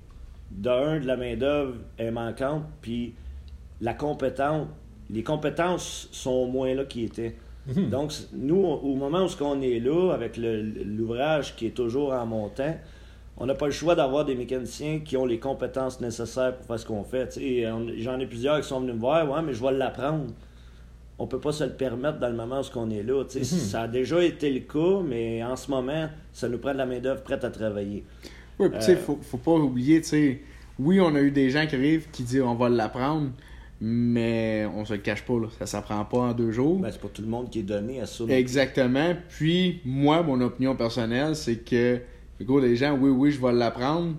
[0.51, 3.15] d'un, de la main-d'œuvre est manquante, puis
[3.81, 4.67] la compétence,
[5.11, 7.35] les compétences sont moins là qu'ils étaient.
[7.67, 7.89] Mhm.
[7.89, 12.27] Donc, nous, au moment où ce qu'on est là, avec l'ouvrage qui est toujours en
[12.27, 12.77] montant,
[13.37, 16.79] on n'a pas le choix d'avoir des mécaniciens qui ont les compétences nécessaires pour faire
[16.79, 17.39] ce qu'on fait.
[17.99, 20.27] J'en ai plusieurs qui sont venus me voir, ouais, mais je vais l'apprendre
[21.19, 23.23] on peut pas se le permettre dans le moment où on est là.
[23.23, 23.45] Mhm.
[23.45, 26.87] Ça a déjà été le cas, mais en ce moment, ça nous prend de la
[26.87, 28.05] main-d'œuvre prête à travailler.
[28.59, 30.41] Oui, tu sais, euh, faut, faut pas oublier, tu sais,
[30.79, 33.31] oui, on a eu des gens qui arrivent qui disent on va l'apprendre,
[33.87, 35.49] mais on se le cache pas, là.
[35.59, 36.79] ça s'apprend pas en deux jours.
[36.79, 38.25] Ben, c'est pas tout le monde qui est donné à ça.
[38.29, 39.15] Exactement.
[39.29, 42.01] Puis, moi, mon opinion personnelle, c'est que,
[42.41, 44.15] gros, les gens, oui, oui, je vais l'apprendre,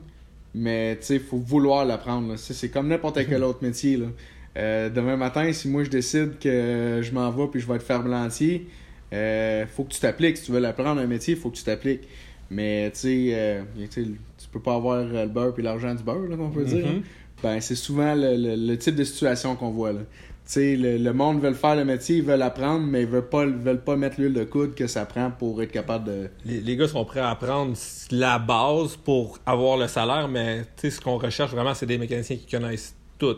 [0.54, 2.36] mais tu sais, il faut vouloir l'apprendre.
[2.38, 3.98] C'est comme n'importe quel autre métier.
[3.98, 4.06] Là.
[4.58, 7.84] Euh, demain matin, si moi je décide que je m'en vais puis je vais être
[7.84, 8.68] ferblantier,
[9.14, 10.38] euh, faut que tu t'appliques.
[10.38, 12.08] Si tu veux l'apprendre un métier, il faut que tu t'appliques.
[12.52, 16.38] Mais tu sais, euh, tu peux pas avoir le beurre puis l'argent du beurre, là,
[16.38, 16.86] qu'on peut dire.
[16.86, 17.00] Hein.
[17.00, 17.25] Mm-hmm.
[17.46, 19.94] Ben, c'est souvent le, type de situation qu'on voit.
[19.94, 20.00] Là.
[20.56, 23.96] le, monde veut faire le métier, ils veulent apprendre, mais ils veulent pas, veulent pas
[23.96, 26.30] mettre l'huile de coude que ça prend pour être capable de.
[26.44, 27.78] Les, les gars sont prêts à apprendre
[28.10, 32.48] la base pour avoir le salaire, mais ce qu'on recherche vraiment, c'est des mécaniciens qui
[32.48, 33.38] connaissent tout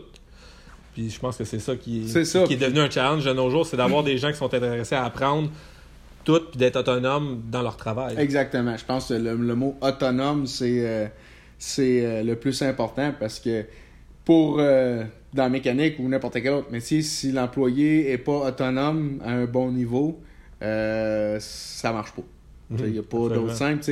[0.96, 3.66] je pense que c'est ça qui est, qui est devenu un challenge de nos jours,
[3.66, 5.50] c'est d'avoir des gens qui sont intéressés à apprendre
[6.24, 8.16] tout puis d'être autonomes dans leur travail.
[8.18, 8.76] Exactement.
[8.76, 11.06] Je pense que le, mot autonome, c'est euh,
[11.58, 13.64] c'est euh, le plus important parce que
[14.28, 19.22] pour euh, dans la mécanique ou n'importe quel autre métier, si l'employé est pas autonome
[19.24, 20.20] à un bon niveau,
[20.60, 22.24] ça marche pas.
[22.78, 23.82] Il n'y a pas d'autre simple.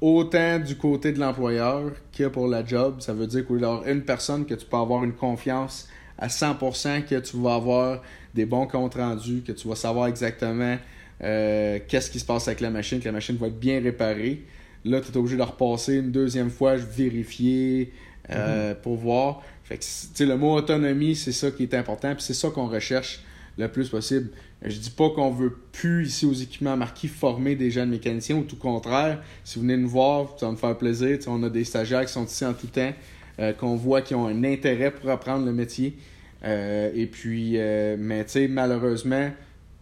[0.00, 3.82] Autant du côté de l'employeur que pour la job, ça veut dire qu'il y a
[3.86, 8.02] une personne que tu peux avoir une confiance à 100% que tu vas avoir
[8.34, 10.78] des bons comptes rendus, que tu vas savoir exactement
[11.22, 14.42] euh, qu'est-ce qui se passe avec la machine, que la machine va être bien réparée.
[14.84, 17.92] Là, tu es obligé de repasser une deuxième fois, vérifier
[18.30, 18.76] euh, mm-hmm.
[18.76, 19.42] pour voir.
[19.68, 23.20] Fait que, le mot autonomie, c'est ça qui est important, puis c'est ça qu'on recherche
[23.58, 24.30] le plus possible.
[24.62, 28.42] Je dis pas qu'on veut plus ici aux équipements marqués former des jeunes mécaniciens, ou
[28.42, 29.20] tout contraire.
[29.42, 31.18] Si vous venez nous voir, ça va me faire plaisir.
[31.26, 32.92] on a des stagiaires qui sont ici en tout temps,
[33.40, 35.96] euh, qu'on voit qui ont un intérêt pour apprendre le métier.
[36.44, 39.30] Euh, et puis, euh, mais malheureusement,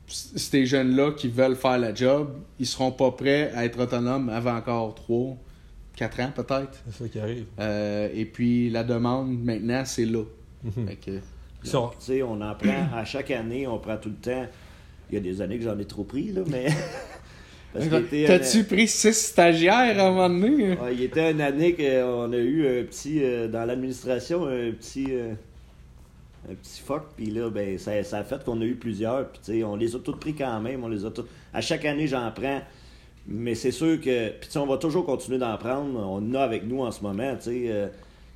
[0.07, 4.57] ces jeunes-là qui veulent faire la job, ils seront pas prêts à être autonomes avant
[4.57, 5.37] encore 3,
[5.97, 6.83] 4 ans peut-être.
[6.91, 7.47] C'est ça qui arrive.
[7.59, 10.23] et puis, la demande maintenant, c'est là.
[10.65, 10.89] Mhm.
[12.23, 14.47] on en prend à chaque année, on prend tout le temps.
[15.11, 16.69] Il y a des années que j'en ai trop pris, là, mais.
[18.27, 20.77] T'as-tu pris six stagiaires à un moment donné?
[20.93, 23.21] il était une année qu'on a eu un petit.
[23.23, 25.07] Euh, dans l'administration, un petit.
[25.11, 25.35] Euh,
[26.51, 29.65] un petit fuck, puis là, ben, ça, ça, a fait qu'on a eu plusieurs, puis
[29.65, 31.25] on les a tous pris quand même, on les a tous...
[31.55, 32.61] À chaque année, j'en prends,
[33.27, 34.31] mais c'est sûr que...
[34.31, 37.35] Puis on va toujours continuer d'en prendre, on en a avec nous en ce moment,
[37.37, 37.89] tu sais, euh,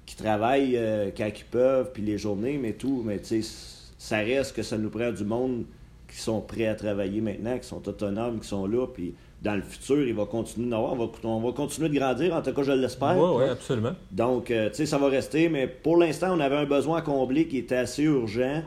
[0.07, 0.81] qui travaillent
[1.17, 3.51] quand ils peuvent, puis les journées, mais tout, mais tu sais,
[3.99, 5.65] ça reste que ça nous prend du monde
[6.11, 9.63] qui sont prêts à travailler maintenant, qui sont autonomes, qui sont là, puis dans le
[9.63, 12.73] futur, il va continuer On va, on va continuer de grandir, en tout cas, je
[12.73, 13.17] l'espère.
[13.17, 13.93] Oui, oui, absolument.
[14.11, 17.03] Donc, euh, tu sais, ça va rester, mais pour l'instant, on avait un besoin à
[17.03, 18.63] combler qui était assez urgent.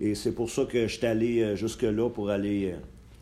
[0.00, 2.74] Et c'est pour ça que je suis allé euh, jusque-là pour aller,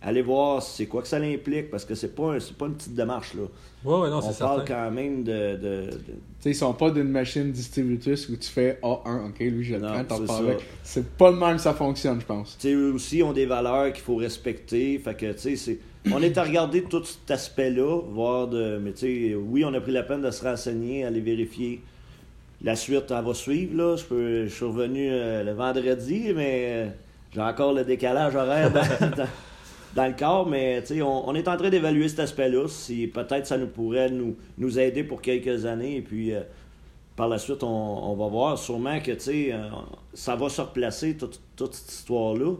[0.04, 3.34] aller voir c'est quoi que ça implique, parce que c'est pas, pas une petite démarche,
[3.34, 3.44] là.
[3.84, 5.56] Oui, oui, non, c'est On parle quand même de...
[5.56, 5.98] de, Tu
[6.40, 9.80] sais, ils sont pas d'une machine distributrice où tu fais A1, OK, lui, je le
[9.80, 12.56] prends, t'en parles C'est pas le même ça fonctionne, je pense.
[12.58, 15.78] Tu sais, eux aussi ont des valeurs qu'il faut respecter, fait que, tu sais, c'est
[16.12, 18.78] on est à regarder tout cet aspect-là, voir de.
[18.78, 21.80] Mais tu sais, oui, on a pris la peine de se renseigner, aller vérifier.
[22.62, 23.96] La suite, elle va suivre, là.
[23.96, 26.86] Je, suis revenu euh, le vendredi, mais euh,
[27.32, 29.26] j'ai encore le décalage horaire dans,
[29.96, 32.68] le corps, mais sais, on, est en train d'évaluer cet aspect-là.
[32.68, 36.32] Si peut-être ça nous pourrait nous, nous aider pour quelques années, et puis.
[36.32, 36.42] Euh,
[37.16, 38.58] par la suite, on, va voir.
[38.58, 39.54] Sûrement que, sais,
[40.14, 42.56] ça va se replacer, toute, toute cette histoire-là.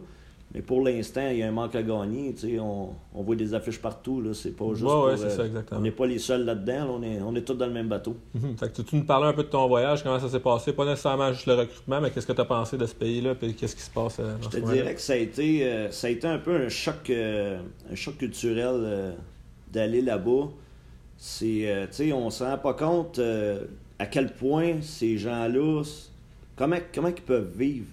[0.55, 2.33] Mais pour l'instant, il y a un manque à gagner.
[2.61, 4.21] On, on voit des affiches partout.
[4.21, 4.33] Là.
[4.33, 4.85] C'est pas juste.
[4.85, 6.97] Euh, on n'est pas les seuls là-dedans.
[6.97, 8.15] On, est, on est tous dans le même bateau.
[8.33, 8.57] Mhm.
[8.57, 10.71] fait que tu nous parlais un peu de ton voyage, comment ça s'est passé.
[10.71, 13.53] Pas nécessairement juste le recrutement, mais qu'est-ce que tu as pensé de ce pays-là et
[13.53, 16.09] qu'est-ce qui se passe euh, Je te dirais que ça a, été, euh, ça a
[16.09, 19.13] été un peu un choc, un choc culturel
[19.73, 20.47] d'aller là-bas.
[21.17, 23.19] C'est, on ne se rend pas compte
[23.99, 25.83] à quel point ces gens-là,
[26.55, 27.87] comment, comment ils peuvent vivre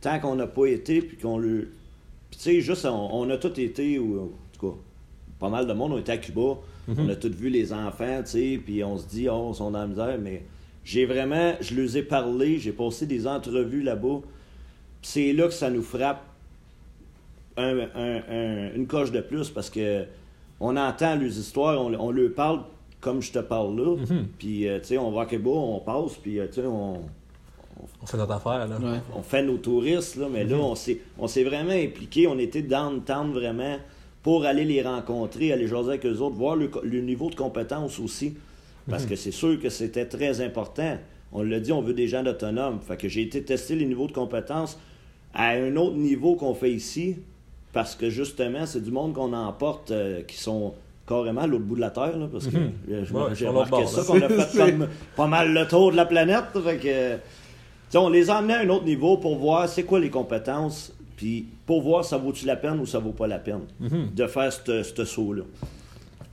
[0.00, 1.68] tant qu'on n'a pas été puis qu'on le
[2.36, 4.76] tu sais, juste, on, a tous été, ou en tout cas,
[5.38, 6.58] pas mal de monde ont été à Cuba.
[6.88, 6.96] Mhm.
[6.98, 9.70] On a tous vu les enfants, tu sais, puis on se dit, oh, ils sont
[9.70, 10.44] dans la misère, mais
[10.84, 14.20] j'ai vraiment, je leur ai parlé, j'ai passé des entrevues là-bas.
[15.02, 16.22] C'est là que ça nous frappe
[17.56, 20.04] une coche de plus parce que
[20.60, 22.60] on entend leurs histoires, on, on leur parle
[23.00, 23.96] comme je te parle là.
[23.96, 24.28] Mhm.
[24.38, 27.02] Puis, euh, tu sais, on va à Cuba, on passe, puis, euh, tu sais, on,
[28.02, 28.78] on fait notre affaire, là.
[29.14, 30.98] On fait nos touristes, là, mais là, mm-hmm.
[31.18, 32.26] on s'est vraiment impliqué.
[32.26, 33.78] On était downtown vraiment
[34.22, 38.34] pour aller les rencontrer, aller jaser avec eux autres, voir le, niveau de compétence aussi.
[38.88, 39.08] Parce mm-hmm.
[39.08, 40.98] que c'est sûr que c'était très important.
[41.32, 42.80] On l'a dit, on veut des gens autonomes.
[42.80, 44.78] Fait que j'ai été tester les niveaux de compétences
[45.34, 47.16] à un autre niveau qu'on fait ici.
[47.72, 50.74] Parce que justement, c'est du monde qu'on emporte euh, qui sont
[51.06, 52.14] carrément à l'autre bout de la Terre.
[52.32, 53.34] parce que mm-hmm.
[53.34, 54.74] j'ai remarqué ça, qu'on a fait
[55.16, 56.44] pas mal le tour de la planète.
[56.64, 57.18] Fait que,
[57.94, 61.46] on les a amenés à un autre niveau pour voir c'est quoi les compétences, puis
[61.66, 64.10] pour voir ça vaut-tu la peine ou ça vaut pas la peine mhm.
[64.14, 65.42] de faire ce saut-là.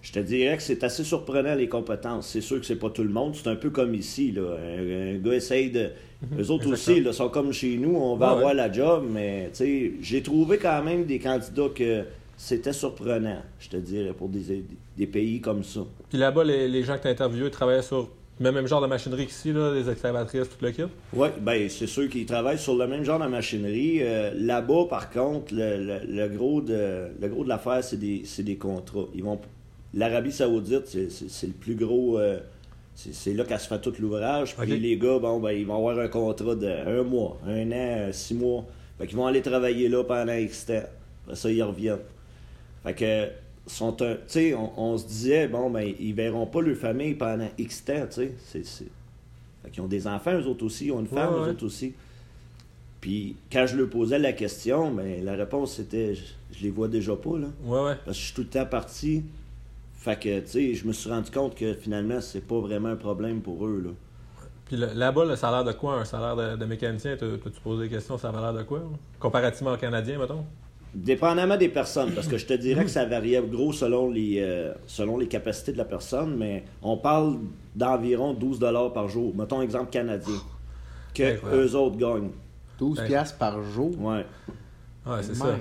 [0.01, 2.27] Je te dirais que c'est assez surprenant les compétences.
[2.27, 3.35] C'est sûr que c'est pas tout le monde.
[3.35, 4.31] C'est un peu comme ici.
[4.31, 4.57] Là.
[4.57, 5.91] Un, gars essaye de.
[6.23, 6.41] Mhm.
[6.41, 7.95] Eux autres aussi là, sont comme chez nous.
[7.95, 9.51] On va avoir la job, mais
[10.01, 12.03] j'ai trouvé quand même des candidats que
[12.35, 14.63] c'était surprenant, je te dirais, pour des,
[14.97, 15.81] des pays comme ça.
[16.09, 18.09] Puis là-bas, les, les gens que tu as interviewés travaillaient sur
[18.41, 20.84] le même genre de machinerie qu'ici, là, les excavatrices, tout le kit?
[21.13, 23.99] Oui, ben c'est sûr qu'ils travaillent sur le même genre de machinerie.
[24.01, 29.06] Euh, là-bas, par contre, le, gros de le gros de l'affaire, c'est des, des, contrats.
[29.13, 29.39] Ils vont
[29.93, 32.17] L'Arabie Saoudite, c'est le plus gros.
[32.17, 32.39] Euh,
[32.95, 34.56] c'est là qu'elle se fait tout l'ouvrage.
[34.56, 38.10] Puis les gars, bon, ben, ils vont avoir un contrat de un mois, un an,
[38.12, 38.65] six mois.
[38.97, 40.84] Fait qu'ils vont aller travailler là pendant X temps.
[41.23, 41.99] Après ça, ils reviennent.
[42.84, 43.27] Fait que
[43.67, 44.17] sont un,
[44.56, 48.30] on, on, se disait, bon, ben, ils verront pas leur famille pendant X temps, tu
[48.43, 48.63] sais.
[49.74, 51.93] Ils ont des enfants, eux autres aussi, ils ont une femme, eux autres aussi.
[53.00, 56.24] Puis quand je leur posais la question, ben, la réponse c'était, je,
[56.62, 57.47] les vois déjà pas, là.
[57.63, 57.95] Ouais, ouais.
[58.06, 59.24] Parce que je suis tout le temps parti.
[59.95, 62.95] Fait que, tu sais, je me suis rendu compte que finalement, c'est pas vraiment un
[62.95, 63.91] problème pour eux, là.
[64.65, 65.95] Puis là-bas, le salaire de quoi?
[65.95, 68.82] Un salaire de, mécanicien, peux-tu poser des questions Ça a l'air de quoi?
[69.19, 70.45] Comparativement au Canadien, mettons?
[70.93, 74.73] Dépendamment des personnes, parce que je te dirais que ça variait gros selon les, euh,
[74.88, 77.38] selon les capacités de la personne, mais on parle
[77.75, 78.60] d'environ 12
[78.93, 79.34] par jour.
[79.34, 80.36] Mettons exemple canadien,
[81.13, 82.32] que eux autres gagnent.
[82.77, 83.91] 12 piastres par jour?
[84.01, 84.25] Ouais.
[85.06, 85.56] Ouais, c'est ça.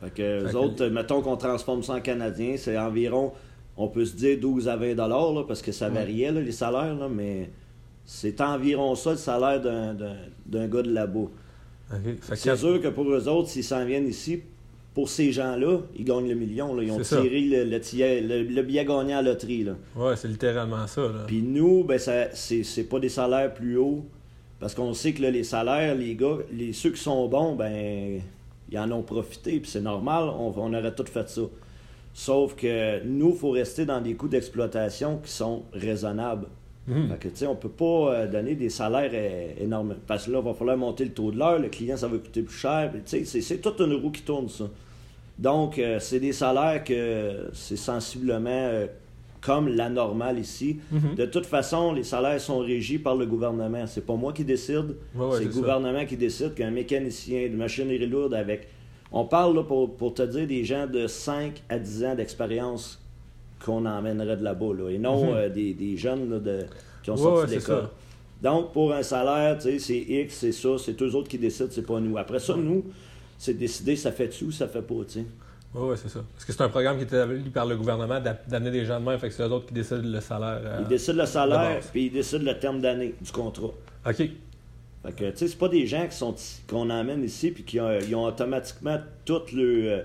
[0.00, 3.32] Fait que eux autres, mettons qu'on transforme ça en canadien, c'est environ,
[3.76, 7.08] on peut se dire 12 à 20 là, parce que ça variait, les salaires, là,
[7.08, 7.50] mais
[8.04, 11.28] c'est environ ça le salaire d'un gars de là-bas.
[12.22, 14.42] C'est sûr que pour eux autres, s'ils s'en viennent ici,
[14.94, 16.78] pour ces gens-là, ils gagnent le million.
[16.80, 19.66] Ils ont tiré le, le, billet gagnant à la loterie.
[19.96, 21.02] Oui, c'est littéralement ça.
[21.26, 24.04] Puis nous, ben, c'est pas des salaires plus hauts.
[24.60, 28.20] Parce qu'on sait que les salaires, les gars, les, ceux qui sont bons, ben
[28.70, 29.58] ils en ont profité.
[29.58, 31.42] Puis c'est normal, on, on, aurait tout fait ça.
[32.14, 36.46] Sauf que nous, il faut rester dans des coûts d'exploitation qui sont raisonnables.
[36.88, 37.08] Mhm.
[37.10, 39.12] Fait que, tu sais, on peut pas euh, donner des salaires
[39.60, 39.96] énormes.
[40.06, 42.18] Parce que là, il va falloir monter le taux de l'heure, le client, ça va
[42.18, 42.92] coûter plus cher.
[43.06, 44.64] Tu sais, c'est toute une roue qui tourne, ça.
[45.38, 48.86] Donc, euh, c'est des salaires que c'est sensiblement euh,
[49.40, 50.78] comme la normale ici.
[50.90, 51.14] Mhm.
[51.16, 53.86] De toute façon, les salaires sont régis par le gouvernement.
[53.86, 54.96] C'est pas moi qui décide,
[55.32, 58.68] c'est le gouvernement qui décide qu'un mécanicien de machinerie lourde avec.
[59.10, 63.01] On parle, là, pour, pour te dire, des gens de 5 à 10 ans d'expérience
[63.64, 65.34] qu'on emmènerait de là-bas, là, et non mhm.
[65.34, 66.66] euh, des, des, jeunes de,
[67.02, 67.88] qui ont sorti de l'école.
[68.42, 72.00] Donc, pour un salaire, c'est X, c'est ça, c'est eux autres qui décident, c'est pas
[72.00, 72.18] nous.
[72.18, 72.84] Après ça, nous,
[73.38, 75.24] c'est décider, ça fait-tu ou ça fait pas, tu sais.
[75.74, 76.20] Oui, ouais, c'est ça.
[76.32, 79.06] Parce que c'est un programme qui est établi par le gouvernement d'amener des gens de
[79.06, 80.60] même, fait que c'est eux autres qui décident le salaire.
[80.64, 83.70] Euh, ils décident le salaire, puis ils décident le terme d'année du contrat.
[84.06, 84.16] OK.
[84.16, 86.34] Fait que, tu sais, c'est pas des gens qui sont
[86.68, 89.92] qu'on emmène ici, puis qui ont, ils ont automatiquement tout le.
[89.92, 90.02] Euh,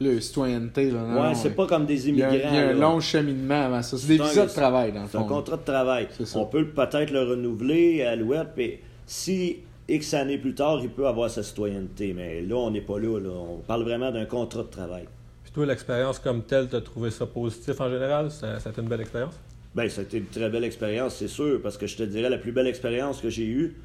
[0.00, 0.90] le citoyenneté.
[0.90, 2.30] Là, ouais, c'est pas comme des immigrants.
[2.32, 3.98] Il y a, un long cheminement avant ça.
[3.98, 5.18] C'est des visas de travail, dans le fond.
[5.18, 6.08] C'est un contrat de travail.
[6.34, 9.58] On peut peut-être le renouveler à l'ouest, mais si
[9.88, 12.14] X années plus tard, il peut avoir sa citoyenneté.
[12.14, 15.04] Mais là, on n'est pas là, là, On parle vraiment d'un contrat de travail.
[15.42, 18.30] Puis toi, l'expérience comme telle, tu as trouvé ça positif en général?
[18.30, 19.34] Ça, a été une belle expérience?
[19.74, 22.28] Bien, ça a été une très belle expérience, c'est sûr, parce que je te dirais,
[22.28, 23.76] la plus belle expérience que j'ai eue,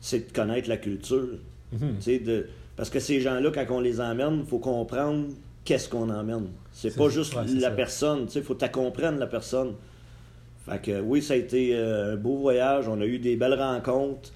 [0.00, 1.38] c'est de connaître la culture.
[1.72, 2.24] Mhm.
[2.24, 2.46] de...
[2.76, 5.28] Parce que ces gens-là, quand on les emmène, il faut comprendre
[5.64, 6.48] qu'est-ce qu'on emmène.
[6.72, 9.74] C'est pas juste la personne, il faut comprendre la personne.
[10.66, 13.60] Fait que oui, ça a été euh, un beau voyage, on a eu des belles
[13.60, 14.32] rencontres,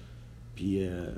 [0.55, 1.09] puis euh,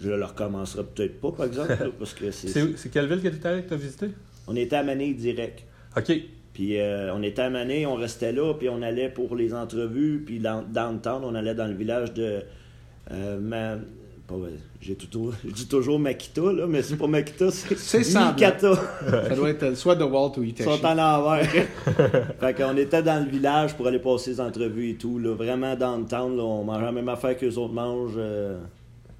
[0.00, 2.76] je le recommencerai peut-être pas, par exemple, parce que c'est...
[2.76, 4.08] c'est quelle ville que tu allé que tu as visité?
[4.48, 5.64] On était à Mané direct.
[5.96, 6.12] OK.
[6.52, 10.22] Puis euh, on était à Mané, on restait là, puis on allait pour les entrevues,
[10.26, 12.42] puis dans, dans le temps, on allait dans le village de...
[14.80, 18.74] J'ai tout, je dis toujours Makita, là, mais c'est pas Makita, c'est Mikata.
[19.28, 20.68] ça doit être soit de Walt ou Itachi.
[20.68, 21.48] Ils sont en envers.
[22.40, 25.18] fait qu'on était dans le village pour aller passer les entrevues et tout.
[25.18, 28.14] Là, vraiment dans le town, là, on mangeait la même affaire que les autres mangent.
[28.16, 28.58] Euh,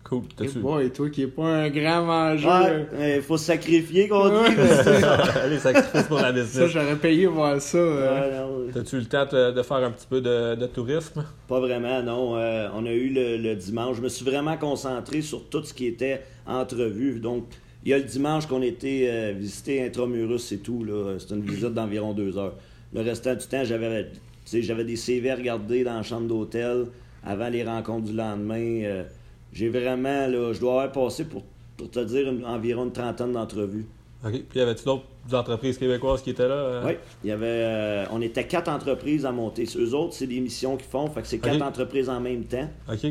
[0.04, 0.22] Cool.
[0.40, 2.86] Et, toi qui n'es pas un grand mangeur.
[2.98, 4.56] il faut se sacrifier, qu'on dit.
[5.50, 6.52] Les sacrifices pour la business.
[6.52, 7.78] Ça, j'aurais payé voir ça.
[7.78, 8.68] Euh.
[8.74, 11.24] T'as-tu eu le temps de faire un petit peu de, tourisme?
[11.46, 12.36] Pas vraiment, non.
[12.36, 13.96] Euh, on a eu le, dimanche.
[13.98, 17.20] Je me suis vraiment concentré sur tout ce qui était entrevue.
[17.20, 17.44] Donc,
[17.84, 20.84] il y a le dimanche qu'on était euh, visiter Intramurus, c'est tout.
[21.18, 22.54] C'est une visite d'environ deux heures.
[22.92, 24.10] Le restant du temps, j'avais
[24.52, 26.86] j'avais des CV à regarder dans la chambre d'hôtel
[27.24, 29.04] avant les rencontres du lendemain.
[29.52, 31.42] J'ai vraiment, là, je dois avoir passé pour,
[31.76, 33.86] pour te dire environ une trentaine d'entrevues.
[34.24, 34.32] OK.
[34.48, 36.54] Puis y avait-tu d'autres entreprises québécoises qui étaient là?
[36.54, 36.82] Euh?
[36.86, 36.92] Oui.
[37.24, 39.66] Il y avait, euh, on était quatre entreprises à monter.
[39.76, 41.08] Eux autres, c'est des missions qu'ils font.
[41.08, 42.68] Fait que c'est quatre entreprises en même temps.
[42.90, 43.06] OK.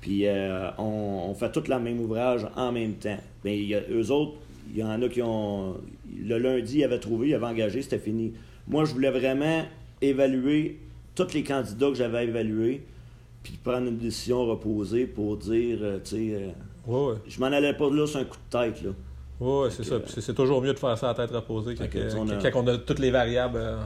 [0.00, 3.18] Puis euh, on, fait tout le même ouvrage en même temps.
[3.44, 4.34] Mais y a, eux autres,
[4.70, 5.76] il y en a qui ont.
[6.16, 8.32] Le lundi, ils avaient trouvé, ils avaient engagé, c'était fini.
[8.68, 9.64] Moi, je voulais vraiment
[10.00, 10.78] évaluer
[11.14, 12.82] tous les candidats que j'avais évalués
[13.44, 17.74] puis prendre une décision reposée pour dire, euh, tu sais, euh, ouais, je m'en allais
[17.74, 18.90] pas là sur un coup de tête, là.
[19.38, 19.96] Oui, c'est ça.
[20.06, 21.86] c'est toujours mieux de faire ça à tête reposée quand,
[22.54, 22.78] on a...
[22.78, 23.76] toutes les variables euh,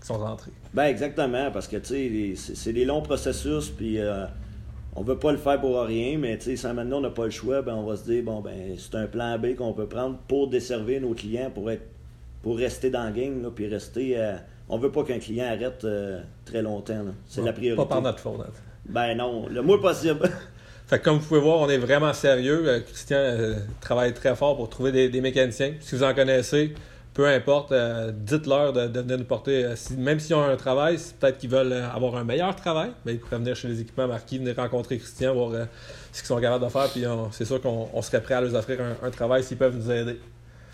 [0.00, 0.50] qui sont rentrées.
[0.74, 3.98] Ben exactement, parce que tu sais, c'est des longs processus, puis
[4.94, 7.30] on veut pas le faire pour rien, mais tu sais, maintenant on n'a pas le
[7.30, 10.18] choix, ben on va se dire, bon, ben c'est un plan B qu'on peut prendre
[10.28, 11.86] pour desservir nos clients, pour être
[12.42, 14.18] pour rester dans le game, là, puis rester
[14.68, 17.04] on veut pas qu'un client arrête euh, très longtemps.
[17.26, 17.82] C'est la priorité.
[17.82, 18.40] Pas par notre faute.
[18.40, 18.50] Hein.
[18.88, 20.30] Ben non, le moins possible.
[20.86, 22.66] fait comme vous pouvez voir, on est vraiment sérieux.
[22.66, 25.74] Euh, Christian euh, travaille très fort pour trouver des, mécaniciens.
[25.80, 26.74] Si vous en connaissez,
[27.12, 27.72] peu importe,
[28.12, 29.74] dites-leur de, venir nous porter.
[29.96, 33.38] même s'ils ont un travail, peut-être qu'ils veulent avoir un meilleur travail, mais ils pourraient
[33.38, 35.52] venir chez les équipements marquis, venir rencontrer Christian, voir
[36.10, 36.88] ce qu'ils sont capables de faire.
[36.90, 39.90] Puis c'est sûr qu'on serait prêt à leur offrir un, un travail s'ils peuvent nous
[39.90, 40.18] aider.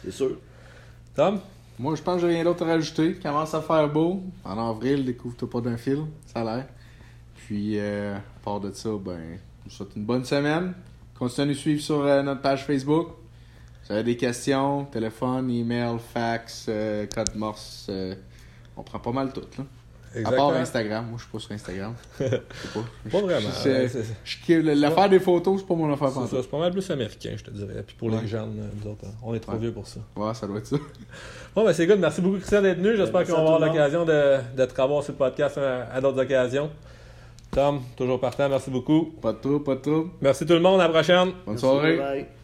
[0.03, 0.39] C'est sûr.
[1.15, 1.41] Tom?
[1.81, 3.15] Moi, je pense que j'ai rien d'autre à rajouter.
[3.15, 4.23] Commence à faire beau.
[4.45, 6.01] En avril, découvre-toi pas d'un fil.
[6.27, 6.67] Ça a l'air.
[7.35, 10.75] Puis, euh, à part de ça, ben, je vous souhaite une bonne semaine.
[11.19, 13.09] Continuez à nous suivre sur euh, notre page Facebook.
[13.83, 17.91] Si vous avez des questions, téléphone, email, fax, euh, code morse,
[18.77, 19.41] on prend pas mal tout.
[19.57, 19.65] Là.
[20.25, 21.05] À part Instagram.
[21.09, 21.95] Moi, je suis pas sur Instagram.
[22.21, 22.41] Je sais
[22.75, 22.81] pas.
[23.13, 23.41] Pas vraiment.
[23.65, 24.15] Je- ouais, je- c'est-
[24.49, 27.45] je- L'affaire des photos, c'est pas mon affaire c'est c'est pas mal plus américain, je
[27.45, 27.85] te dirais.
[27.87, 28.21] Puis pour Ouais.
[28.21, 29.59] les jeunes, euh, nous autres, on est trop Ouais.
[29.59, 30.01] vieux pour ça.
[30.17, 30.77] Ouais, ça doit être ça.
[31.55, 31.99] Bon, ben c'est good.
[32.01, 32.97] Merci beaucoup, Christian, d'être venu.
[32.97, 33.75] J'espère qu'on va à tout avoir le monde.
[33.77, 36.71] l'occasion de, de te revoir sur le podcast à, à d'autres occasions.
[37.53, 38.49] Tom, toujours partant.
[38.49, 39.13] Merci beaucoup.
[39.21, 40.11] Pas de trouble, pas de trouble.
[40.21, 40.81] Merci tout le monde.
[40.81, 41.27] À la prochaine.
[41.29, 41.97] Bonne Merci, soirée.
[41.97, 42.40] bye.